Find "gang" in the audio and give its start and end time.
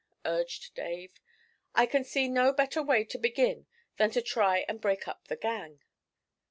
5.37-5.79